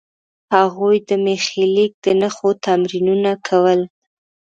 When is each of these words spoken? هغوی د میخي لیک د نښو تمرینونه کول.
هغوی 0.55 0.97
د 1.09 1.11
میخي 1.25 1.63
لیک 1.75 1.93
د 2.05 2.07
نښو 2.21 2.49
تمرینونه 2.65 3.31
کول. 3.47 3.81